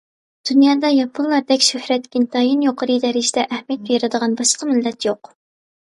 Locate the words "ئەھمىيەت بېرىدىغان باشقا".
3.57-4.71